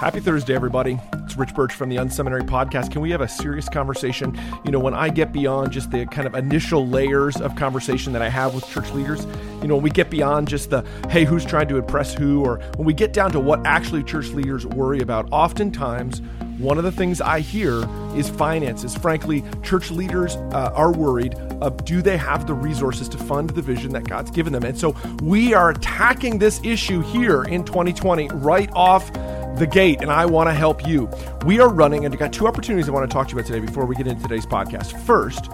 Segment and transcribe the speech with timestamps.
[0.00, 0.98] Happy Thursday, everybody.
[1.12, 2.90] It's Rich Birch from the Unseminary Podcast.
[2.90, 4.34] Can we have a serious conversation?
[4.64, 8.22] You know, when I get beyond just the kind of initial layers of conversation that
[8.22, 9.26] I have with church leaders,
[9.60, 12.60] you know, when we get beyond just the, hey, who's trying to impress who, or
[12.76, 16.22] when we get down to what actually church leaders worry about, oftentimes,
[16.56, 17.86] one of the things I hear
[18.16, 18.94] is finances.
[18.96, 23.62] Frankly, church leaders uh, are worried of do they have the resources to fund the
[23.62, 24.64] vision that God's given them.
[24.64, 29.10] And so we are attacking this issue here in 2020 right off
[29.56, 31.10] the gate, and I want to help you.
[31.44, 33.46] We are running, and I got two opportunities I want to talk to you about
[33.46, 34.98] today before we get into today's podcast.
[35.04, 35.48] First,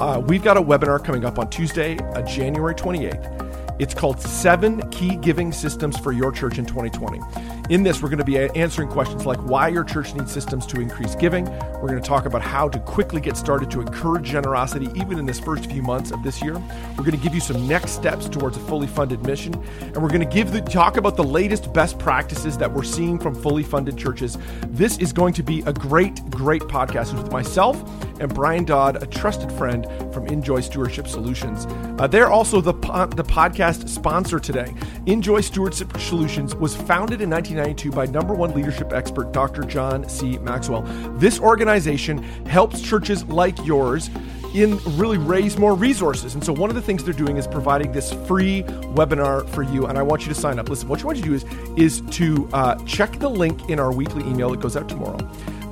[0.00, 3.46] uh, we've got a webinar coming up on Tuesday, uh, January 28th.
[3.78, 7.20] It's called Seven Key Giving Systems for Your Church in 2020.
[7.68, 10.80] In this, we're going to be answering questions like why your church needs systems to
[10.80, 11.44] increase giving.
[11.44, 15.26] We're going to talk about how to quickly get started to encourage generosity, even in
[15.26, 16.54] this first few months of this year.
[16.54, 20.08] We're going to give you some next steps towards a fully funded mission, and we're
[20.08, 23.64] going to give the talk about the latest best practices that we're seeing from fully
[23.64, 24.38] funded churches.
[24.68, 27.84] This is going to be a great, great podcast with myself
[28.20, 31.66] and Brian Dodd, a trusted friend from INJOY Stewardship Solutions.
[32.00, 34.74] Uh, they're also the po- the podcast sponsor today.
[35.06, 39.62] INJOY Stewardship Solutions was founded in 1992 by number one leadership expert Dr.
[39.64, 40.38] John C.
[40.38, 40.82] Maxwell.
[41.18, 44.10] This organization helps churches like yours
[44.54, 46.34] in really raise more resources.
[46.34, 48.62] And so one of the things they're doing is providing this free
[48.94, 49.86] webinar for you.
[49.86, 50.68] And I want you to sign up.
[50.68, 51.44] Listen, what you want to do is
[51.76, 55.18] is to uh, check the link in our weekly email that goes out tomorrow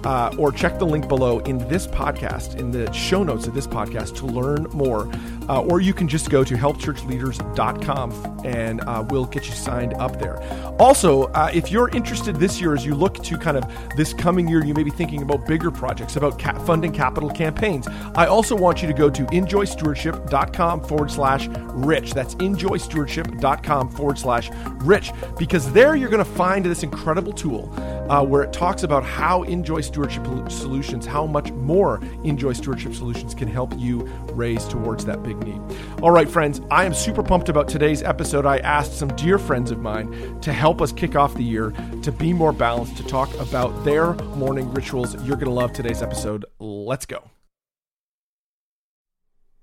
[0.07, 3.67] uh, or check the link below in this podcast, in the show notes of this
[3.67, 5.11] podcast to learn more.
[5.49, 10.19] Uh, or you can just go to helpchurchleaders.com and uh, we'll get you signed up
[10.19, 10.43] there.
[10.79, 13.65] Also, uh, if you're interested this year as you look to kind of
[13.97, 17.87] this coming year, you may be thinking about bigger projects, about ca- funding capital campaigns.
[18.15, 22.13] I also want you to go to injoystewardship.com forward slash rich.
[22.13, 27.73] That's injoystewardship.com forward slash rich, because there you're going to find this incredible tool
[28.09, 33.35] uh, where it talks about how INJOY Stewardship Solutions, how much more INJOY Stewardship Solutions
[33.35, 35.61] can help you raise towards that big need.
[36.03, 38.47] All right, friends, I am super pumped about today's episode.
[38.47, 42.13] I asked some dear friends of mine to help us kick off the year, to
[42.13, 45.15] be more balanced, to talk about their morning rituals.
[45.25, 46.45] You're going to love today's episode.
[46.59, 47.31] Let's go.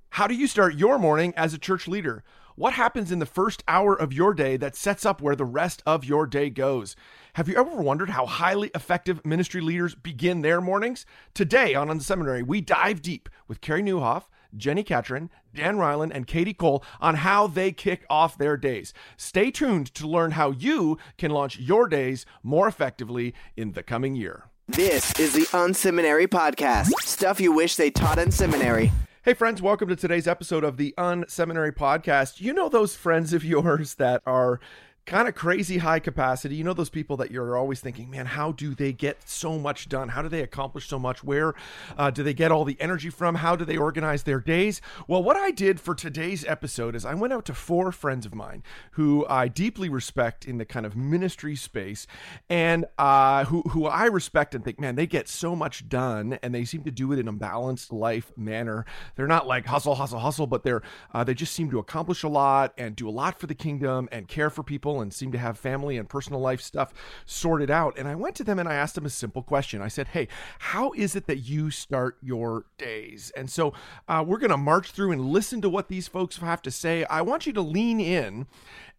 [0.09, 2.23] How do you start your morning as a church leader?
[2.55, 5.81] What happens in the first hour of your day that sets up where the rest
[5.87, 6.95] of your day goes?
[7.33, 11.07] Have you ever wondered how highly effective ministry leaders begin their mornings?
[11.33, 14.25] Today on the seminary, we dive deep with Carey Nieuwhof,
[14.57, 18.93] Jenni Catron, Dan Reiland, and Kadi Cole on how they kick off their days.
[19.17, 24.15] Stay tuned to learn how you can launch your days more effectively in the coming
[24.15, 24.45] year.
[24.67, 26.89] This is the Unseminary Podcast.
[27.01, 28.91] Stuff you wish they taught in seminary.
[29.23, 32.41] Hey, friends, welcome to today's episode of the Unseminary Podcast.
[32.41, 34.59] You know those friends of yours that are
[35.05, 36.55] kind of crazy high capacity.
[36.55, 39.89] You know those people that you're always thinking, man, how do they get so much
[39.89, 40.09] done?
[40.09, 41.23] How do they accomplish so much?
[41.23, 41.53] Where
[41.97, 43.35] uh, do they get all the energy from?
[43.35, 44.81] How do they organize their days?
[45.07, 48.33] Well, what I did for today's episode is I went out to four friends of
[48.33, 52.07] mine who I deeply respect in the kind of ministry space,
[52.49, 56.55] and uh, who who I respect and think, man, they get so much done, and
[56.55, 58.85] they seem to do it in a balanced life manner.
[59.15, 60.81] They're not like hustle, hustle, hustle, but they're
[61.13, 64.07] uh, they just seem to accomplish a lot and do a lot for the kingdom
[64.11, 66.93] and care for people and seem to have family and personal life stuff
[67.25, 67.97] sorted out.
[67.97, 69.81] And I went to them and I asked them a simple question.
[69.81, 70.27] I said, Hey,
[70.59, 73.31] how is it that you start your days?
[73.35, 73.73] And so
[74.07, 77.05] uh, we're going to march through and listen to what these folks have to say.
[77.05, 78.47] I want you to lean in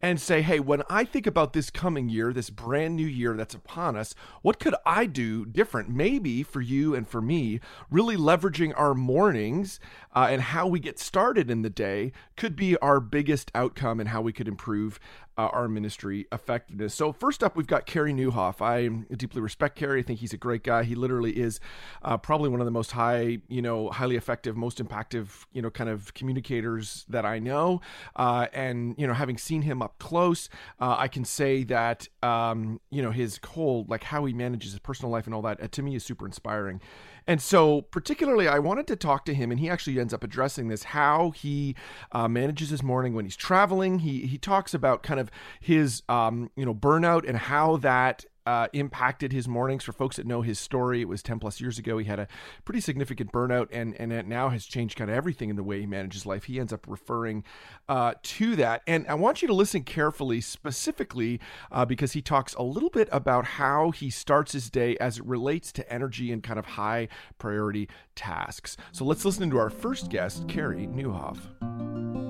[0.04, 3.54] and say, hey, when I think about this coming year, this brand new year that's
[3.54, 5.88] upon us, what could I do different?
[5.88, 7.58] Maybe for you and for me,
[7.90, 9.80] really leveraging our mornings
[10.14, 14.10] uh, and how we get started in the day could be our biggest outcome and
[14.10, 15.00] how we could improve
[15.36, 16.94] uh, our ministry effectiveness.
[16.94, 18.60] So first up, we've got Carey Nieuwhof.
[18.60, 20.00] I deeply respect Kerry.
[20.00, 20.84] I think he's a great guy.
[20.84, 21.60] He literally is
[22.02, 25.70] uh, probably one of the most high, you know, highly effective, most impactful, you know,
[25.70, 27.80] kind of communicators that I know.
[28.16, 30.48] Uh, and you know, having seen him up close,
[30.80, 34.80] uh, I can say that um, you know his whole like how he manages his
[34.80, 36.80] personal life and all that uh, to me is super inspiring.
[37.26, 40.68] And so, particularly, I wanted to talk to him, and he actually ends up addressing
[40.68, 41.74] this how he
[42.12, 44.00] uh, manages his morning when he's traveling.
[44.00, 45.23] He he talks about kind of
[45.60, 49.84] his um, you know burnout and how that uh, impacted his mornings.
[49.84, 51.98] For folks that know his story, it was 10 plus years ago.
[51.98, 52.28] He had a
[52.64, 55.80] pretty significant burnout, and, and it now has changed kind of everything in the way
[55.80, 56.44] he manages life.
[56.44, 57.44] He ends up referring
[57.88, 58.82] uh, to that.
[58.86, 61.40] And I want you to listen carefully, specifically
[61.72, 65.24] uh, because he talks a little bit about how he starts his day as it
[65.24, 68.76] relates to energy and kind of high priority tasks.
[68.92, 72.23] So let's listen to our first guest, Carey Nieuwhof.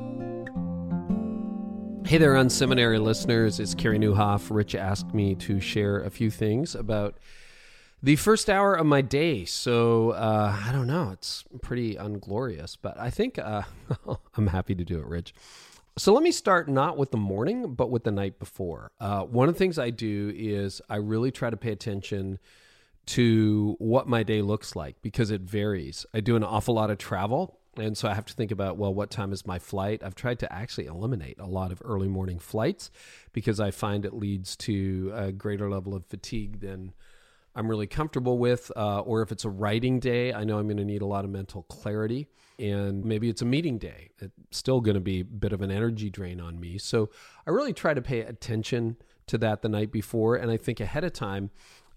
[2.06, 3.58] Hey there, unseminary listeners.
[3.58, 4.54] It's Carey Nieuwhof.
[4.54, 7.16] Rich asked me to share a few things about
[8.02, 9.46] the first hour of my day.
[9.46, 11.12] So uh, I don't know.
[11.12, 13.62] It's pretty unglorious, but I think uh,
[14.36, 15.34] I'm happy to do it, Rich.
[15.96, 18.90] So let me start not with the morning, but with the night before.
[19.00, 22.38] Uh, one of the things I do is I really try to pay attention
[23.06, 26.04] to what my day looks like because it varies.
[26.12, 27.60] I do an awful lot of travel.
[27.76, 30.02] And so I have to think about, well, what time is my flight?
[30.04, 32.90] I've tried to actually eliminate a lot of early morning flights
[33.32, 36.92] because I find it leads to a greater level of fatigue than
[37.56, 38.70] I'm really comfortable with.
[38.76, 41.24] Uh, or if it's a writing day, I know I'm going to need a lot
[41.24, 42.28] of mental clarity.
[42.58, 44.10] And maybe it's a meeting day.
[44.20, 46.78] It's still going to be a bit of an energy drain on me.
[46.78, 47.10] So
[47.46, 50.36] I really try to pay attention to that the night before.
[50.36, 51.50] And I think ahead of time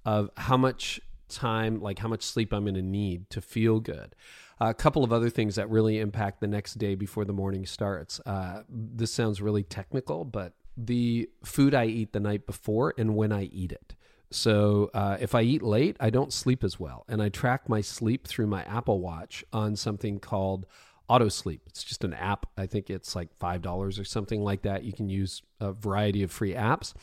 [0.06, 4.16] of how much time, like how much sleep I'm going to need to feel good.
[4.60, 8.20] A couple of other things that really impact the next day before the morning starts.
[8.26, 13.32] Uh, this sounds really technical, but the food I eat the night before and when
[13.32, 13.96] I eat it.
[14.30, 17.06] So uh, if I eat late, I don't sleep as well.
[17.08, 20.66] And I track my sleep through my Apple Watch on something called
[21.10, 21.62] AutoSleep.
[21.68, 22.46] It's just an app.
[22.58, 24.84] I think it's like $5 or something like that.
[24.84, 26.94] You can use a variety of free apps.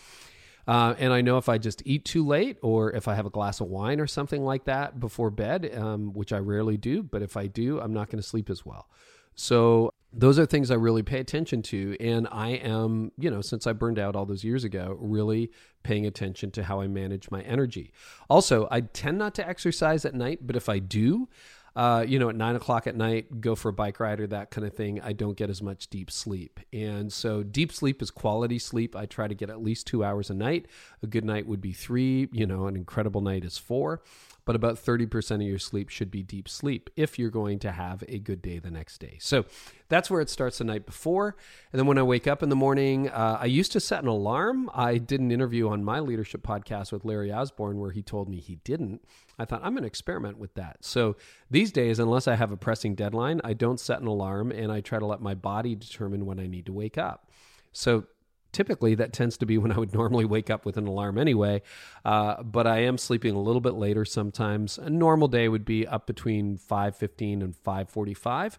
[0.67, 3.31] Uh, and I know if I just eat too late or if I have a
[3.31, 7.23] glass of wine or something like that before bed, um, which I rarely do, but
[7.23, 8.89] if I do, I'm not going to sleep as well.
[9.35, 11.97] So those are things I really pay attention to.
[11.99, 15.51] And I am, you know, since I burned out all those years ago, really
[15.83, 17.93] paying attention to how I manage my energy.
[18.31, 21.29] Also, I tend not to exercise at night, but if I do,
[21.77, 24.51] uh, you know, at nine o'clock at night, go for a bike ride or that
[24.51, 26.61] kind of thing, I don't get as much deep sleep.
[26.73, 28.95] And so, deep sleep is quality sleep.
[28.95, 30.67] I try to get at least two hours a night.
[31.03, 34.03] A good night would be three, you know, an incredible night is four
[34.45, 38.05] but about 30% of your sleep should be deep sleep if you're going to have
[38.09, 39.17] a good day the next day.
[39.21, 39.45] So
[39.89, 41.37] that's where it starts the night before.
[41.73, 44.09] And then when I wake up in the morning, uh, I used to set an
[44.09, 44.71] alarm.
[44.75, 48.39] I did an interview on my leadership podcast with Larry Osborne where he told me
[48.39, 49.03] he didn't.
[49.39, 50.79] I thought I'm going to experiment with that.
[50.81, 51.17] So
[51.51, 54.81] these days, unless I have a pressing deadline, I don't set an alarm and I
[54.81, 57.31] try to let my body determine when I need to wake up.
[57.73, 58.05] So
[58.55, 61.61] typically that tends to be when I would normally wake up with an alarm anyway.
[62.05, 64.79] Uh, but I am sleeping a little bit later sometimes.
[64.79, 68.59] A normal day would be up between 5:15 and 5:45.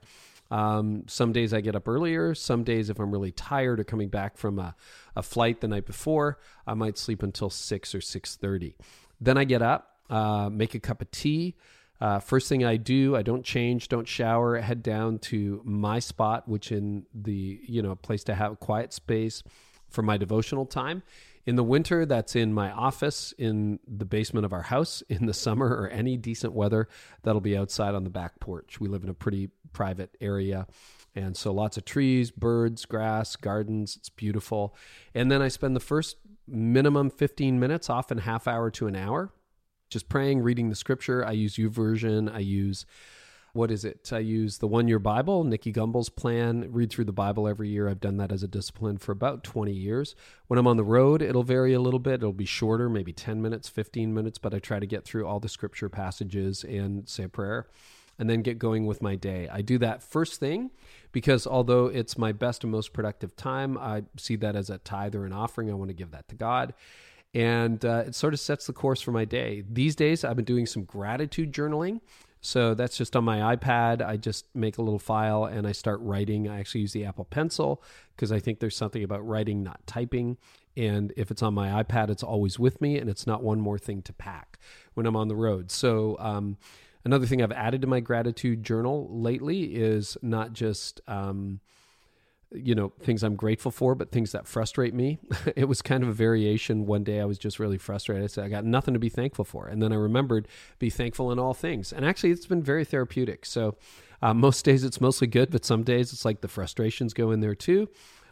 [0.51, 2.36] Um, some days I get up earlier.
[2.36, 4.75] Some days, if I'm really tired or coming back from a,
[5.16, 6.38] a flight the night before,
[6.68, 8.75] I might sleep until six or six thirty.
[9.19, 11.56] Then I get up, uh, make a cup of tea.
[12.02, 16.48] Uh, first thing I do, I don't change, don't shower, head down to my spot,
[16.48, 19.44] which in the you know place to have quiet space
[19.90, 21.04] for my devotional time.
[21.46, 25.04] In the winter, that's in my office, in the basement of our house.
[25.10, 26.90] In the summer or any decent weather,
[27.22, 28.80] that'll be outside on the back porch.
[28.80, 30.66] We live in a pretty private area.
[31.13, 33.96] And so lots of trees, birds, grass, gardens.
[33.96, 34.75] It's beautiful.
[35.13, 36.18] And then I spend the first
[36.48, 39.31] minimum 15 minutes, often half hour to an hour,
[39.90, 41.26] just praying, reading the scripture.
[41.26, 42.34] I use YouVersion.
[42.34, 42.86] I use
[43.56, 44.12] what is it?
[44.12, 47.88] I use the one year Bible, Nicky Gumbel's plan, read through the Bible every year.
[47.88, 50.14] I've done that as a discipline for about 20 years.
[50.48, 52.16] When I'm on the road, it'll vary a little bit.
[52.16, 55.40] It'll be shorter, maybe 10 minutes, 15 minutes, but I try to get through all
[55.40, 57.68] the scripture passages and say a prayer
[58.20, 59.48] and then get going with my day.
[59.50, 60.72] I do that first thing
[61.14, 65.16] because although it's my best and most productive time, I see that as a tithe
[65.16, 65.72] or an offering.
[65.72, 66.74] I want to give that to God
[67.36, 69.62] and uh, it sort of sets the course for my day.
[69.70, 72.00] These days, I've been doing some gratitude journaling.
[72.39, 74.06] So that's just on my iPad.
[74.06, 76.48] I just make a little file and I start writing.
[76.48, 77.84] I actually use the Apple Pencil
[78.15, 80.38] because I think there's something about writing, not typing.
[80.77, 83.80] And if it's on my iPad, it's always with me and it's not one more
[83.80, 84.58] thing to pack
[84.94, 85.72] when I'm on the road.
[85.72, 86.58] So, um,
[87.04, 91.01] another thing I've added to my gratitude journal lately is not just.
[91.08, 91.60] Um,
[92.52, 95.18] you know things i'm grateful for but things that frustrate me.
[95.56, 96.86] It was kind of a variation.
[96.86, 98.24] One day i was just really frustrated.
[98.24, 99.68] I said i got nothing to be thankful for.
[99.68, 100.48] And then i remembered
[100.80, 101.92] be thankful in all things.
[101.92, 103.46] And actually it's been very therapeutic.
[103.46, 103.78] So
[104.22, 107.40] uh, most days it's mostly good but some days it's like the frustrations go in
[107.40, 107.90] there too.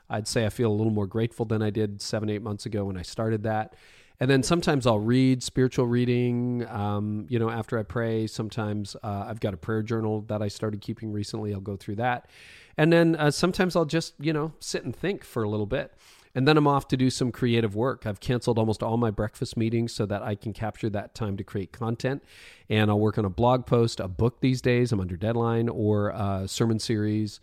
[0.09, 2.85] I'd say i feel a little more grateful than i did seven eight months ago
[2.85, 3.75] when i started that
[4.19, 6.65] and then sometimes I'll read spiritual reading.
[6.69, 10.47] Um, you know, after I pray, sometimes uh, I've got a prayer journal that I
[10.47, 11.53] started keeping recently.
[11.53, 12.29] I'll go through that,
[12.77, 15.93] and then uh, sometimes I'll just, you know, sit and think for a little bit.
[16.35, 18.07] And then I'm off to do some creative work.
[18.07, 21.43] I've canceled almost all my breakfast meetings so that I can capture that time to
[21.43, 22.23] create content.
[22.69, 24.91] And I'll work on a blog post, a book these days.
[24.91, 27.39] I'm under deadline, or a sermon series.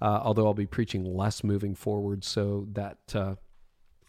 [0.00, 3.14] Uh, although I'll be preaching less moving forward, so that.
[3.14, 3.36] Uh,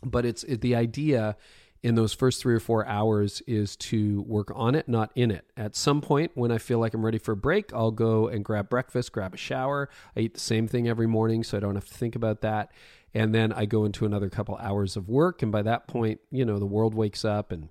[0.03, 1.37] but it's it, the idea
[1.83, 5.45] in those first three or four hours is to work on it, not in it.
[5.57, 8.43] At some point, when I feel like I'm ready for a break, I'll go and
[8.43, 9.89] grab breakfast, grab a shower.
[10.15, 12.71] I eat the same thing every morning, so I don't have to think about that.
[13.13, 15.43] And then I go into another couple hours of work.
[15.43, 17.69] And by that point, you know, the world wakes up and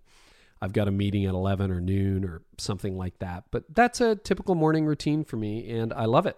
[0.61, 3.45] I've got a meeting at 11 or noon or something like that.
[3.51, 6.37] But that's a typical morning routine for me, and I love it.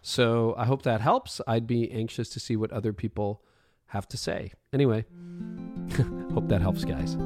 [0.00, 1.40] So I hope that helps.
[1.46, 3.42] I'd be anxious to see what other people
[3.88, 4.52] have to say.
[4.72, 5.04] Anyway,
[6.34, 7.16] hope that helps, guys.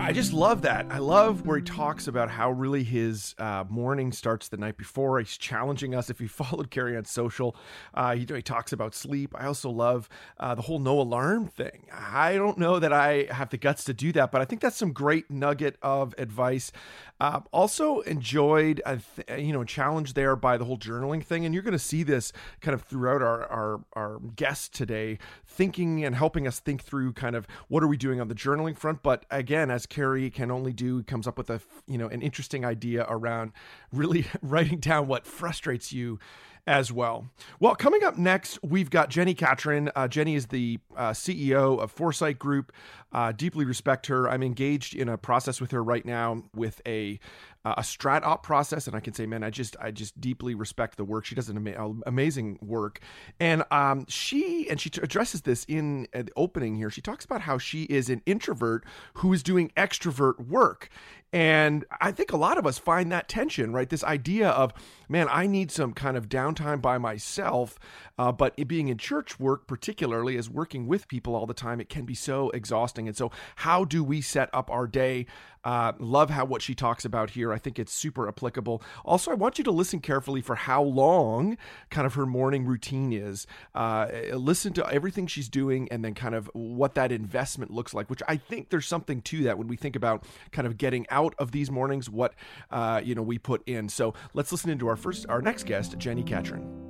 [0.00, 0.86] I just love that.
[0.88, 5.18] I love where he talks about how really his uh, morning starts the night before.
[5.18, 6.08] He's challenging us.
[6.08, 7.54] If you followed Carey on social,
[7.92, 9.34] uh, he, he, talks about sleep.
[9.38, 11.86] I also love uh, the whole no alarm thing.
[11.92, 14.76] I don't know that I have the guts to do that, but I think that's
[14.76, 16.72] some great nugget of advice.
[17.20, 21.54] Uh, also enjoyed, a th- you know, challenge there by the whole journaling thing, and
[21.54, 26.16] you're going to see this kind of throughout our our our guest today, thinking and
[26.16, 29.02] helping us think through kind of what are we doing on the journaling front.
[29.02, 32.64] But again, as Carey can only do, comes up with a you know an interesting
[32.64, 33.52] idea around
[33.92, 36.18] really writing down what frustrates you
[36.66, 37.26] as well.
[37.58, 39.90] Well, coming up next, we've got Jenni Catron.
[39.94, 42.72] Uh, Jenny is the uh, CEO of 4Sight Group.
[43.12, 44.28] Uh, deeply respect her.
[44.28, 47.18] I'm engaged in a process with her right now with a
[47.64, 50.96] uh, a StratOp process, and I can say, man, I just I just deeply respect
[50.96, 51.48] the work she does.
[51.50, 53.00] An ama- amazing work,
[53.38, 56.88] and um, she and she t- addresses this in uh, the opening here.
[56.88, 60.88] She talks about how she is an introvert who is doing extrovert work,
[61.32, 63.88] and I think a lot of us find that tension, right?
[63.88, 64.72] This idea of,
[65.08, 67.78] man, I need some kind of downtime by myself.
[68.18, 71.88] Uh, but being in church work, particularly as working with people all the time, it
[71.88, 73.06] can be so exhausting.
[73.06, 75.26] And so, how do we set up our day?
[75.64, 77.52] Uh, love how what she talks about here.
[77.52, 78.82] I think it's super applicable.
[79.04, 81.56] Also, I want you to listen carefully for how long
[81.90, 83.46] kind of her morning routine is.
[83.74, 88.10] Uh, listen to everything she's doing and then kind of what that investment looks like,
[88.10, 91.20] which I think there's something to that when we think about kind of getting out
[91.20, 92.34] out of these mornings what
[92.70, 93.88] uh, you know we put in.
[93.88, 96.86] So let's listen into our first, our next guest, Jenni Catron.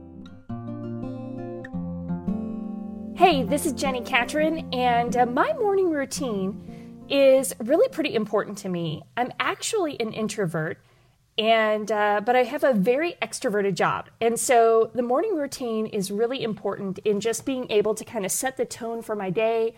[3.16, 6.69] Hey, this is Jenni Catron, and uh, my morning routine
[7.10, 9.02] is really pretty important to me.
[9.16, 10.78] I'm actually an introvert,
[11.36, 16.10] and uh, but I have a very extroverted job, and so the morning routine is
[16.10, 19.74] really important in just being able to kind of set the tone for my day,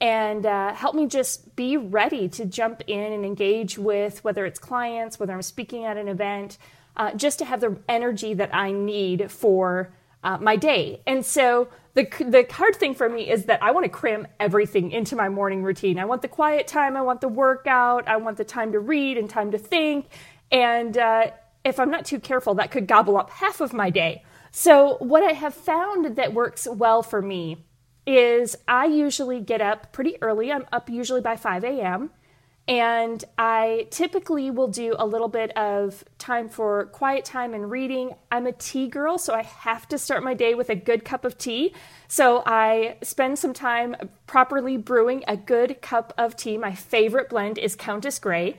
[0.00, 4.58] and uh, help me just be ready to jump in and engage with whether it's
[4.58, 6.58] clients, whether I'm speaking at an event,
[6.96, 11.02] uh, just to have the energy that I need for uh, my day.
[11.06, 14.90] And so the the hard thing for me is that I want to cram everything
[14.92, 15.98] into my morning routine.
[15.98, 19.18] I want the quiet time, I want the workout, I want the time to read
[19.18, 20.06] and time to think.
[20.50, 21.30] And uh,
[21.64, 24.24] if I'm not too careful, that could gobble up half of my day.
[24.50, 27.64] So what I have found that works well for me
[28.06, 30.52] is I usually get up pretty early.
[30.52, 32.10] I'm up usually by 5 a.m.
[32.68, 38.14] And I typically will do a little bit of time for quiet time and reading.
[38.30, 41.24] I'm a tea girl, so I have to start my day with a good cup
[41.24, 41.74] of tea.
[42.06, 46.56] So I spend some time properly brewing a good cup of tea.
[46.56, 48.56] My favorite blend is Countess Grey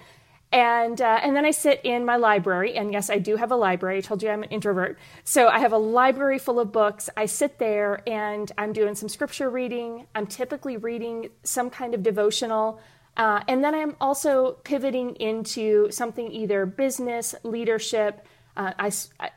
[0.54, 2.76] and uh, and then I sit in my library.
[2.76, 3.98] And yes, I do have a library.
[3.98, 7.10] I told you I'm an introvert, so I have a library full of books.
[7.18, 10.06] I sit there and I'm doing some scripture reading.
[10.14, 12.80] I'm typically reading some kind of devotional.
[13.16, 18.26] Uh, and then I'm also pivoting into something either business, leadership.
[18.58, 19.30] Uh, I, I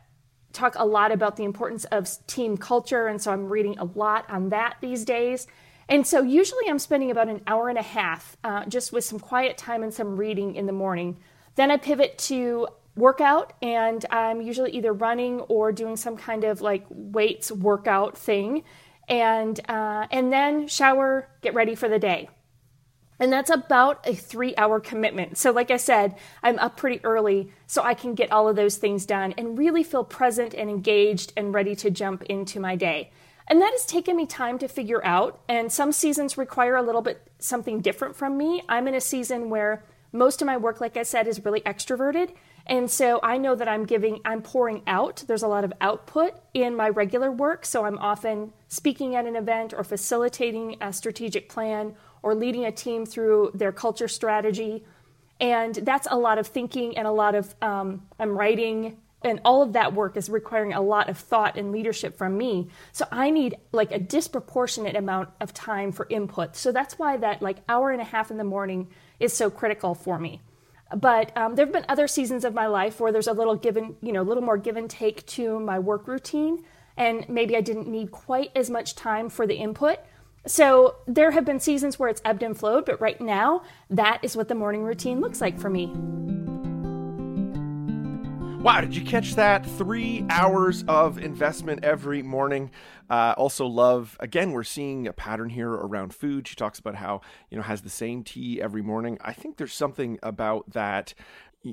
[0.53, 4.25] talk a lot about the importance of team culture, and so I'm reading a lot
[4.31, 5.47] on that these days.
[5.89, 9.21] And so usually I'm spending about an hour and a half uh, just with some
[9.21, 11.19] quiet time and some reading in the morning.
[11.55, 16.61] Then I pivot to workout, and I'm usually either running or doing some kind of
[16.61, 18.65] like weights workout thing.
[19.09, 22.31] And, uh, and then shower, get ready for the day.
[23.19, 25.39] And that's about a three hour commitment.
[25.39, 28.77] So, like I said, I'm up pretty early so I can get all of those
[28.77, 33.11] things done and really feel present and engaged and ready to jump into my day.
[33.49, 35.41] And that has taken me time to figure out.
[35.49, 38.63] And some seasons require a little bit something different from me.
[38.69, 42.33] I'm in a season where most of my work, like I said, is really extroverted.
[42.67, 45.23] And so I know that I'm giving, I'm pouring out.
[45.29, 47.65] There's a lot of output in my regular work.
[47.65, 52.73] So I'm often speaking at an event or facilitating a strategic plan or leading a
[52.73, 54.85] team through their culture strategy.
[55.39, 59.63] And that's a lot of thinking and a lot of, um, I'm writing and all
[59.63, 63.31] of that work is requiring a lot of thought and leadership from me so i
[63.31, 67.91] need like a disproportionate amount of time for input so that's why that like hour
[67.91, 68.87] and a half in the morning
[69.19, 70.41] is so critical for me
[70.95, 73.97] but um, there have been other seasons of my life where there's a little given
[74.03, 76.65] you know a little more give and take to my work routine
[76.97, 79.99] and maybe i didn't need quite as much time for the input
[80.47, 84.37] so there have been seasons where it's ebbed and flowed but right now that is
[84.37, 85.93] what the morning routine looks like for me
[88.67, 89.65] Wow, did you catch that?
[89.65, 92.73] Three hours of investment every morning.
[93.09, 94.53] Uh, also, love again.
[94.53, 96.49] We're seeing a pattern here around food.
[96.49, 97.21] She talks about how
[97.51, 99.19] you know has the same tea every morning.
[99.21, 101.15] I think there's something about that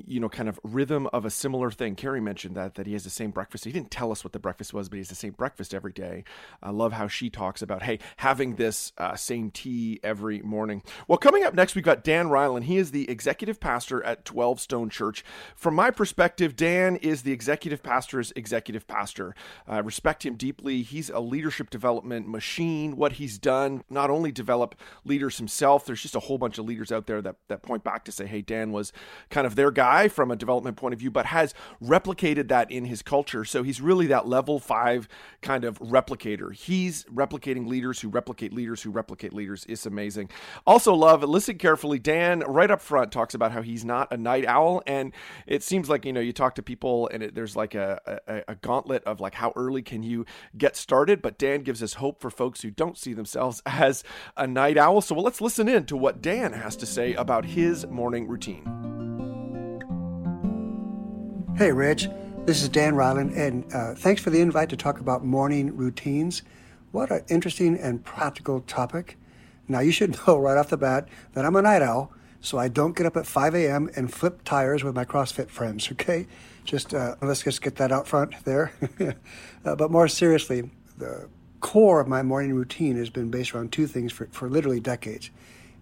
[0.06, 1.94] you know, kind of rhythm of a similar thing.
[1.94, 3.64] Carey mentioned that that he has the same breakfast.
[3.64, 5.92] He didn't tell us what the breakfast was, but he has the same breakfast every
[5.92, 6.24] day.
[6.62, 10.82] I love how she talks about hey having this uh, same tea every morning.
[11.08, 12.64] Well, coming up next, we've got Dan Reiland.
[12.64, 15.24] He is the executive pastor at 12Stone Church.
[15.54, 19.34] From my perspective, Dan is the executive pastor's executive pastor.
[19.66, 20.82] I respect him deeply.
[20.82, 22.96] He's a leadership development machine.
[22.96, 24.74] What he's done, not only develop
[25.04, 25.84] leaders himself.
[25.86, 28.26] There's just a whole bunch of leaders out there that that point back to say,
[28.26, 28.92] hey, Dan was
[29.30, 32.70] kind of their guy guy from a development point of view, but has replicated that
[32.70, 33.44] in his culture.
[33.44, 35.06] So he's really that level five
[35.42, 36.54] kind of replicator.
[36.54, 39.66] He's replicating leaders who replicate leaders who replicate leaders.
[39.68, 40.30] It's amazing.
[40.66, 41.98] Also, love, listen carefully.
[41.98, 44.82] Dan, right up front, talks about how he's not a night owl.
[44.86, 45.12] And
[45.46, 48.42] it seems like, you know, you talk to people and it, there's like a, a,
[48.48, 50.24] a gauntlet of like, how early can you
[50.56, 51.20] get started?
[51.20, 54.02] But Dan gives us hope for folks who don't see themselves as
[54.34, 55.02] a night owl.
[55.02, 58.93] So well, let's listen in to what Dan has to say about his morning routine.
[61.56, 62.08] Hey, Rich.
[62.46, 66.42] This is Dan Reiland, and uh, thanks for the invite to talk about morning routines.
[66.90, 69.16] What an interesting and practical topic.
[69.68, 72.66] Now, you should know right off the bat that I'm a night owl, so I
[72.66, 73.88] don't get up at 5 a.m.
[73.94, 76.26] and flip tires with my CrossFit friends, okay?
[76.64, 78.72] Just uh, let's just get that out front there.
[79.64, 80.68] uh, but more seriously,
[80.98, 81.28] the
[81.60, 85.30] core of my morning routine has been based around two things for, for literally decades.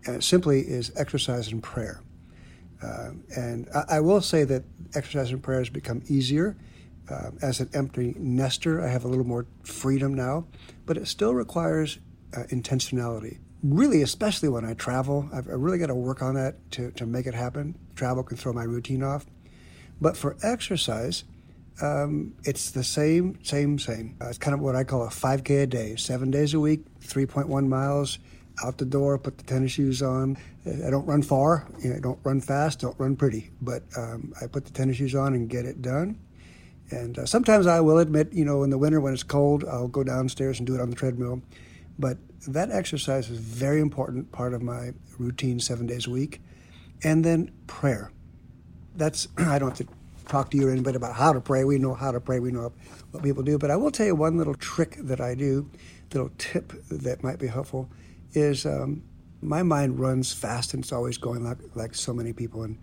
[0.04, 2.02] And it simply is exercise and prayer.
[2.82, 6.56] Uh, and I, I, will say that exercise and prayer has become easier.
[7.08, 10.46] Uh, as an empty nester, I have a little more freedom now,
[10.86, 11.98] but it still requires
[12.36, 13.38] uh, intentionality.
[13.62, 17.06] Really, especially when I travel, I've I really got to work on that to, to
[17.06, 17.78] make it happen.
[17.94, 19.26] Travel can throw my routine off.
[20.00, 21.22] But for exercise,
[21.80, 24.16] um, it's the same, same, same.
[24.20, 26.80] Uh, it's kind of what I call a 5K a day, seven days a week,
[27.00, 28.18] 3.1 miles,
[28.62, 30.36] out the door, put the tennis shoes on.
[30.66, 34.32] I don't run far, you know, I don't run fast, don't run pretty, but um,
[34.40, 36.18] I put the tennis shoes on and get it done.
[36.90, 39.88] And uh, sometimes I will admit, you know, in the winter when it's cold, I'll
[39.88, 41.42] go downstairs and do it on the treadmill.
[41.98, 46.40] But that exercise is a very important part of my routine seven days a week.
[47.02, 48.12] And then prayer.
[48.94, 49.94] That's, I don't have to
[50.28, 51.64] talk to you or anybody about how to pray.
[51.64, 52.72] We know how to pray, we know
[53.10, 53.58] what people do.
[53.58, 55.68] But I will tell you one little trick that I do,
[56.12, 57.88] little tip that might be helpful
[58.32, 59.02] is um,
[59.40, 62.62] my mind runs fast and it's always going like, like so many people.
[62.62, 62.78] And,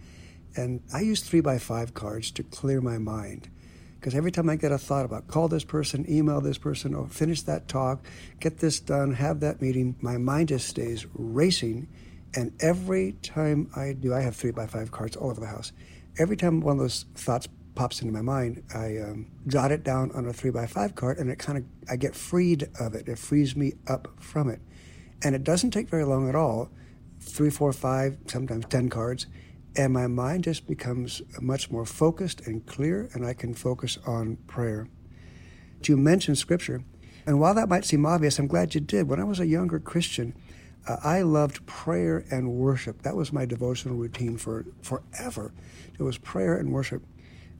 [0.56, 3.50] and I use three by five cards to clear my mind.
[4.00, 7.08] Because every time I get a thought about call this person, email this person, or
[7.08, 8.02] finish that talk,
[8.40, 11.88] get this done, have that meeting, my mind just stays racing.
[12.34, 15.74] And every time I do, I have three by five cards all over the house.
[16.18, 20.12] Every time one of those thoughts pops into my mind, I um, jot it down
[20.12, 23.08] on a three by five card, and it kind of I get freed of it.
[23.08, 24.62] It frees me up from it.
[25.24, 26.70] And it doesn't take very long at all
[27.20, 29.28] three, four, five, sometimes 10 cards.
[29.76, 34.38] And my mind just becomes much more focused and clear, and I can focus on
[34.48, 34.88] prayer.
[35.84, 36.84] You mentioned scripture,
[37.26, 39.08] and while that might seem obvious, I'm glad you did.
[39.08, 40.34] When I was a younger Christian,
[40.88, 43.04] uh, I loved prayer and worship.
[43.04, 45.54] That was my devotional routine for forever.
[45.98, 47.04] It was prayer and worship.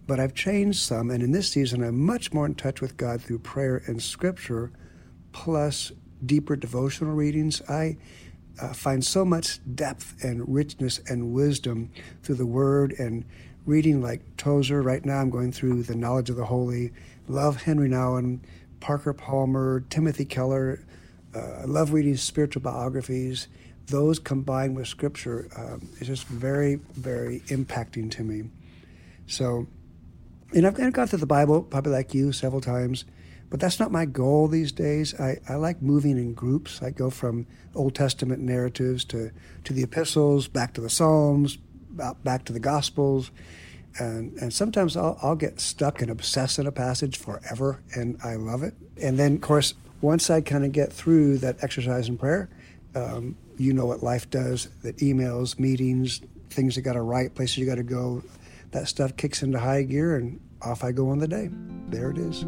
[0.08, 3.22] But I've changed some, and in this season, I'm much more in touch with God
[3.22, 4.72] through prayer and scripture,
[5.32, 5.92] plus
[6.26, 7.62] deeper devotional readings.
[7.70, 7.98] I
[8.62, 11.92] uh, find so much depth and richness and wisdom
[12.24, 13.26] through the Word and
[13.66, 14.82] reading like Tozer.
[14.82, 16.92] Right now, I'm going through The Knowledge of the Holy.
[17.28, 18.40] Love Henri Nouwen,
[18.80, 20.84] Parker Palmer, Timothy Keller.
[21.36, 23.48] Uh, I love reading spiritual biographies.
[23.88, 28.50] Those combined with Scripture um, is just very, very impacting to me.
[29.28, 29.68] So,
[30.54, 33.06] and I've gone through the Bible, probably like you, several times.
[33.50, 35.20] But that's not my goal these days.
[35.20, 36.82] I, I like moving in groups.
[36.84, 39.32] I go from Old Testament narratives to,
[39.64, 41.58] to the epistles, back to the Psalms,
[42.24, 43.32] back to the Gospels.
[43.98, 48.36] And, and sometimes I'll, I'll get stuck and obsess in a passage forever, and I
[48.36, 48.76] love it.
[49.02, 52.50] And then, of course, once I kind of get through that exercise in prayer,
[52.96, 57.58] um, you know what life does that emails, meetings, things you got to write, places
[57.58, 58.24] you got to go,
[58.72, 61.50] that stuff kicks into high gear, and off I go on the day.
[61.90, 62.46] There it is.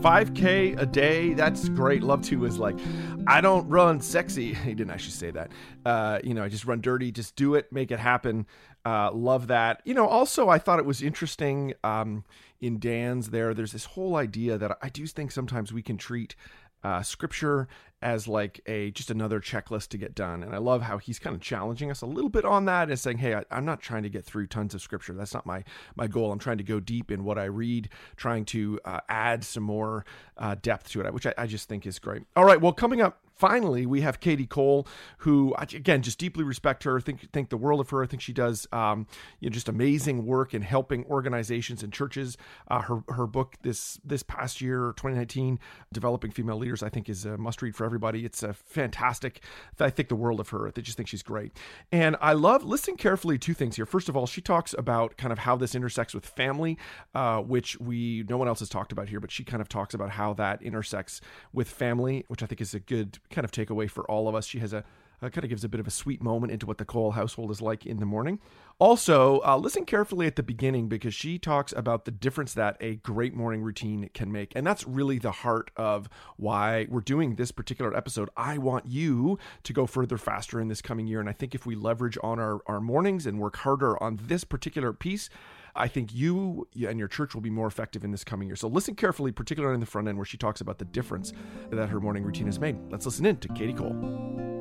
[0.00, 2.04] 5K a day, that's great.
[2.04, 2.78] Love to is like,
[3.26, 4.54] I don't run sexy.
[4.68, 5.50] He didn't actually say that.
[5.84, 7.10] Uh, you know, I just run dirty.
[7.10, 8.46] Just do it, make it happen.
[8.84, 9.82] Uh, love that.
[9.84, 12.24] You know, also, I thought it was interesting um,
[12.60, 13.54] in Dan's there.
[13.54, 16.36] There's this whole idea that I do think sometimes we can treat
[16.84, 17.66] uh, scripture
[18.00, 20.42] as like a just another checklist to get done.
[20.42, 22.98] And I love how he's kind of challenging us a little bit on that and
[22.98, 25.12] saying, "Hey, I, am not trying to get through tons of scripture.
[25.14, 25.64] That's not my
[25.96, 26.32] my goal.
[26.32, 30.04] I'm trying to go deep in what I read, trying to uh, add some more
[30.36, 33.00] uh, depth to it, which I, I just think is great." All right, well, coming
[33.00, 34.86] up finally, we have Kadi Cole,
[35.18, 38.02] who again just deeply respect her, think think the world of her.
[38.02, 39.06] I think she does um,
[39.40, 42.36] you know just amazing work in helping organizations and churches.
[42.68, 45.58] Uh, her her book this this past year, 2019,
[45.92, 48.24] developing female leaders, I think is a must read for everybody.
[48.24, 49.40] It's a fantastic.
[49.80, 50.70] I think the world of her.
[50.70, 51.52] They just think she's great,
[51.90, 53.86] and I love listening carefully to things here.
[53.86, 56.76] First of all, she talks about kind of how this intersects with family,
[57.14, 59.94] uh, which we no one else has talked about here, but she kind of talks
[59.94, 61.20] about how that intersects
[61.52, 64.46] with family, which I think is a good kind of takeaway for all of us.
[64.46, 64.84] She has a
[65.22, 67.50] uh, kind of gives a bit of a sweet moment into what the Cole household
[67.50, 68.38] is like in the morning.
[68.78, 72.96] Also, uh, listen carefully at the beginning because she talks about the difference that a
[72.96, 74.52] great morning routine can make.
[74.54, 78.30] And that's really the heart of why we're doing this particular episode.
[78.36, 81.18] I want you to go further faster in this coming year.
[81.18, 84.44] And I think if we leverage on our, our mornings and work harder on this
[84.44, 85.28] particular piece,
[85.74, 88.56] I think you and your church will be more effective in this coming year.
[88.56, 91.32] So listen carefully, particularly in the front end where she talks about the difference
[91.70, 92.76] that her morning routine has made.
[92.90, 94.57] Let's listen in to Kadi Cole.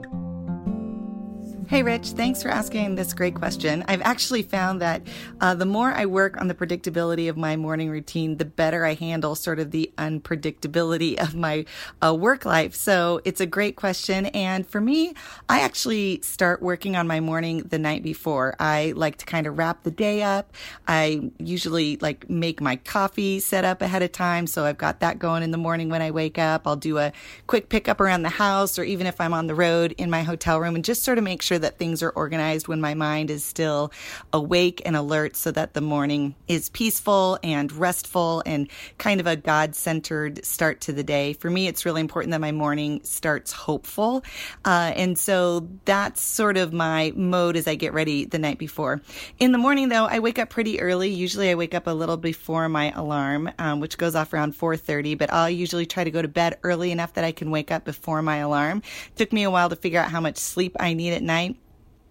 [1.69, 3.83] Hey, Rich, thanks for asking this great question.
[3.89, 5.01] I've actually found that
[5.41, 8.93] uh, the more I work on the predictability of my morning routine, the better I
[8.93, 11.65] handle sort of the unpredictability of my
[12.01, 12.73] uh, work life.
[12.73, 14.27] So it's a great question.
[14.27, 15.13] And for me,
[15.49, 18.55] I actually start working on my morning the night before.
[18.61, 20.53] I like to kind of wrap the day up.
[20.87, 24.47] I usually like make my coffee set up ahead of time.
[24.47, 26.65] So I've got that going in the morning when I wake up.
[26.65, 27.11] I'll do a
[27.45, 30.61] quick pickup around the house or even if I'm on the road in my hotel
[30.61, 33.31] room and just sort of make sure sure that things are organized when my mind
[33.31, 33.91] is still
[34.31, 39.35] awake and alert so that the morning is peaceful and restful and kind of a
[39.35, 41.33] God centered start to the day.
[41.33, 44.23] For me, it's really important that my morning starts hopeful.
[44.65, 49.01] Uh, and so that's sort of my mode as I get ready the night before.
[49.39, 51.09] In the morning, though, I wake up pretty early.
[51.09, 55.17] Usually I wake up a little before my alarm, um, which goes off around 4.30,
[55.17, 57.83] but I'll usually try to go to bed early enough that I can wake up
[57.83, 58.83] before my alarm.
[59.07, 61.46] It took me a while to figure out how much sleep I need at night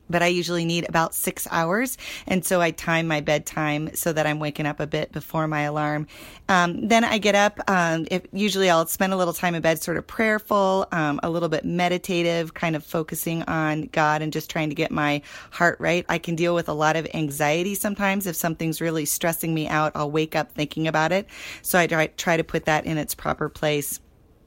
[0.08, 1.98] but I usually need about six hours.
[2.26, 5.62] And so I time my bedtime so that I'm waking up a bit before my
[5.62, 6.06] alarm.
[6.48, 7.58] Um, then I get up.
[7.68, 11.30] Um, if, usually I'll spend a little time in bed, sort of prayerful, um, a
[11.30, 15.78] little bit meditative, kind of focusing on God and just trying to get my heart
[15.80, 16.04] right.
[16.08, 18.26] I can deal with a lot of anxiety sometimes.
[18.26, 21.26] If something's really stressing me out, I'll wake up thinking about it.
[21.62, 24.00] So I try, try to put that in its proper place.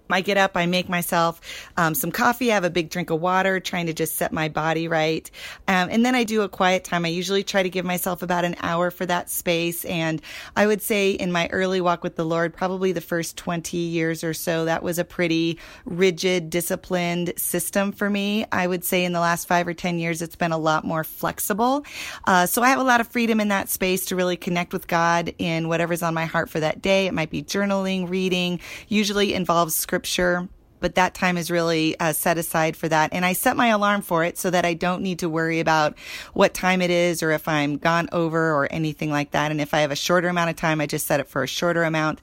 [0.10, 1.40] I get up, I make myself
[1.78, 4.50] um, some coffee, I have a big drink of water, trying to just set my
[4.50, 5.30] body right.
[5.68, 7.06] Um, and then I do a quiet time.
[7.06, 9.86] I usually try to give myself about an hour for that space.
[9.86, 10.22] And
[10.56, 14.24] I would say in my early walk with the Lord, probably the first 20 years
[14.24, 18.46] or so, that was a pretty rigid, disciplined system for me.
[18.52, 21.04] I would say in the last five or 10 years, it's been a lot more
[21.04, 21.86] flexible.
[22.26, 24.88] Uh, so I have a lot of freedom in that space to really connect with
[24.88, 27.06] God in whatever's on my heart for that day.
[27.06, 30.48] It might be journaling, reading, usually involves scripture scripture
[30.80, 33.12] but that time is really uh, set aside for that.
[33.14, 35.98] And I set my alarm for it so that I don't need to worry about
[36.34, 39.52] what time it is or if I'm gone over or anything like that.
[39.52, 41.48] And if I have a shorter amount of time, I just set it for a
[41.48, 42.22] shorter amount.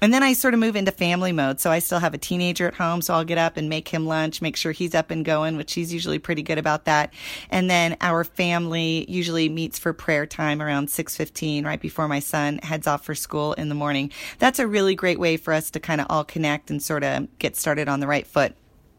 [0.00, 1.60] And then I sort of move into family mode.
[1.60, 3.02] So I still have a teenager at home.
[3.02, 5.74] So I'll get up and make him lunch, make sure he's up and going, which
[5.74, 7.12] he's usually pretty good about that.
[7.50, 12.58] And then our family usually meets for prayer time around 6:15 right before my son
[12.58, 14.10] heads off for school in the morning.
[14.38, 17.26] That's a really great way for us to kind of all connect and sort of
[17.38, 18.54] get started on on the right foot.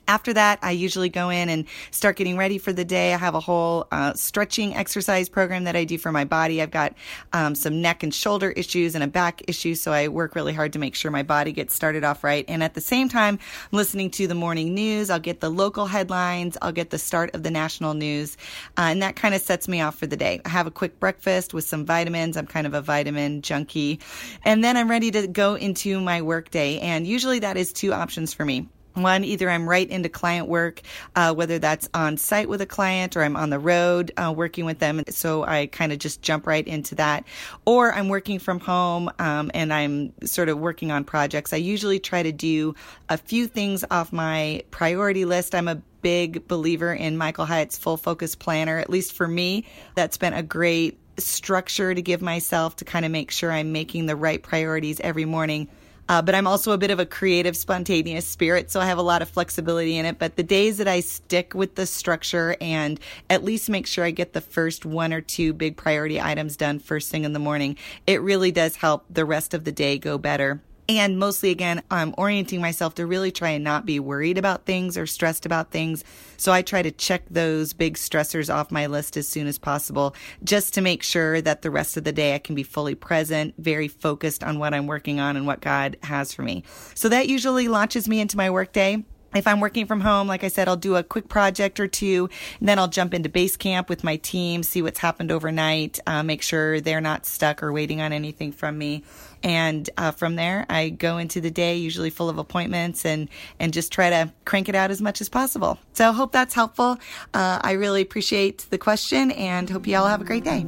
[0.10, 3.14] After that, I usually go in and start getting ready for the day.
[3.14, 6.64] I have a whole uh, stretching exercise program that I do for my body.
[6.64, 6.96] I've got
[7.32, 10.74] um, some neck and shoulder issues and a back issue, so I work really hard
[10.74, 12.44] to make sure my body gets started off right.
[12.48, 13.38] And at the same time,
[13.72, 15.12] I'm listening to the morning news.
[15.12, 18.36] I'll get the local headlines, I'll get the start of the national news,
[18.80, 20.42] uh, and that kind of sets me off for the day.
[20.44, 22.36] I have a quick breakfast with some vitamins.
[22.36, 24.00] I'm kind of a vitamin junkie.
[24.44, 26.80] And then I'm ready to go into my work day.
[26.80, 28.68] And usually that is two options for me.
[28.96, 30.82] One, either I'm right into client work,
[31.16, 34.66] uh, whether that's on site with a client or I'm on the road uh, working
[34.66, 35.04] with them.
[35.10, 37.24] So I kind of just jump right into that.
[37.66, 41.54] Or I'm working from home um, and I'm sort of working on projects.
[41.54, 42.76] I usually try to do
[43.08, 45.56] a few things off my priority list.
[45.56, 49.66] I'm a big believer in Michael Hyatt's full focus planner, at least for me.
[49.96, 54.06] That's been a great structure to give myself to kind of make sure I'm making
[54.06, 55.68] the right priorities every morning
[56.10, 59.04] uh, but I'm also a bit of a creative, spontaneous spirit, so I have a
[59.04, 60.18] lot of flexibility in it.
[60.18, 64.12] But the days that I stick with the structure and at least make sure I
[64.12, 67.78] get the first one or two big priority items done first thing in the morning,
[68.08, 70.62] it really does help the rest of the day go better.
[70.90, 74.98] And mostly, again, I'm orienting myself to really try and not be worried about things
[74.98, 76.04] or stressed about things.
[76.36, 80.16] So I try to check those big stressors off my list as soon as possible
[80.44, 83.54] just to make sure that the rest of the day I can be fully present,
[83.60, 86.64] very focused on what I'm working on and what God has for me.
[86.96, 89.06] So that usually launches me into my workday.
[89.36, 92.30] If I'm working from home, like I said, I'll do a quick project or two,
[92.60, 96.42] and then I'll jump into Basecamp with my team, see what's happened overnight, uh, make
[96.42, 99.04] sure they're not stuck or waiting on anything from me.
[99.44, 103.72] And uh, from there, I go into the day usually full of appointments and and
[103.72, 105.80] just try to crank it out as much as possible.
[105.94, 106.98] So hope that's helpful.
[107.34, 110.66] Uh, I really appreciate the question and hope you all have a great day.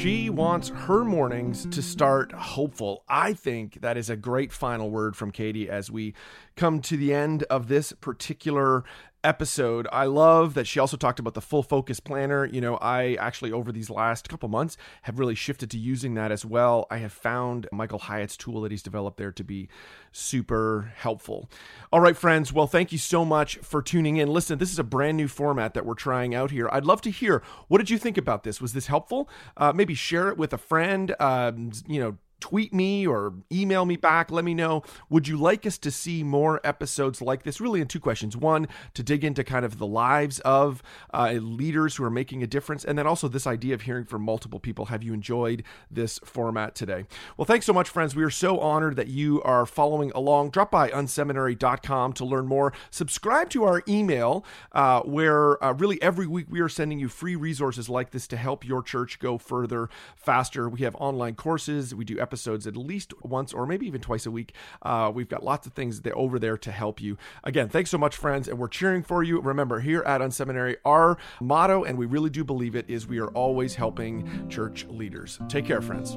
[0.00, 3.04] She wants her mornings to start hopeful.
[3.06, 6.14] I think that is a great final word from Kadi as we
[6.56, 8.82] come to the end of this particular
[9.22, 9.86] episode.
[9.92, 12.44] I love that she also talked about the full focus planner.
[12.44, 16.32] You know, I actually over these last couple months have really shifted to using that
[16.32, 16.86] as well.
[16.90, 19.68] I have found Michael Hyatt's tool that he's developed there to be
[20.12, 21.48] super helpful.
[21.92, 22.52] All right, friends.
[22.52, 24.28] Well, thank you so much for tuning in.
[24.28, 26.68] Listen, this is a brand new format that we're trying out here.
[26.72, 28.60] I'd love to hear what did you think about this?
[28.60, 29.28] Was this helpful?
[29.56, 31.14] Uh, maybe share it with a friend.
[31.20, 34.30] Um, you know tweet me or email me back.
[34.30, 34.82] Let me know.
[35.08, 37.60] Would you like us to see more episodes like this?
[37.60, 38.36] Really, in two questions.
[38.36, 42.46] One, to dig into kind of the lives of uh, leaders who are making a
[42.46, 42.84] difference.
[42.84, 44.86] And then also this idea of hearing from multiple people.
[44.86, 47.04] Have you enjoyed this format today?
[47.36, 48.16] Well, thanks so much, friends.
[48.16, 50.50] We are so honored that you are following along.
[50.50, 52.72] Drop by unseminary.com to learn more.
[52.90, 57.36] Subscribe to our email, uh, where uh, really every week we are sending you free
[57.36, 60.68] resources like this to help your church go further, faster.
[60.68, 62.29] We have online courses, we do episodes
[62.66, 64.54] at least once or maybe even twice a week.
[64.82, 67.16] Uh, we've got lots of things that, over there to help you.
[67.44, 69.40] Again, thanks so much, friends, and we're cheering for you.
[69.40, 73.28] Remember, here at Unseminary, our motto, and we really do believe it, is we are
[73.28, 75.38] always helping church leaders.
[75.48, 76.16] Take care, friends.